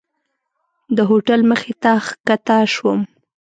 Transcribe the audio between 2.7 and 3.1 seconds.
شوم.